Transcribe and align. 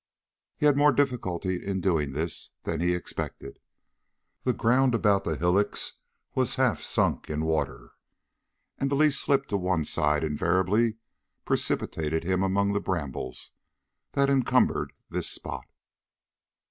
He 0.57 0.65
had 0.65 0.75
more 0.77 0.91
difficulty 0.91 1.63
in 1.63 1.79
doing 1.79 2.11
this 2.13 2.49
than 2.63 2.79
he 2.81 2.95
expected. 2.95 3.59
The 4.45 4.51
ground 4.51 4.95
about 4.95 5.25
the 5.25 5.35
hillocks 5.35 5.93
was 6.33 6.55
half 6.55 6.81
sunk 6.81 7.29
in 7.29 7.45
water, 7.45 7.91
and 8.79 8.89
the 8.89 8.95
least 8.95 9.21
slip 9.21 9.45
to 9.49 9.57
one 9.57 9.83
side 9.85 10.23
invariably 10.23 10.95
precipitated 11.45 12.23
him 12.23 12.41
among 12.41 12.73
the 12.73 12.81
brambles 12.81 13.51
that 14.13 14.27
encumbered 14.27 14.91
this 15.11 15.29
spot. 15.29 15.67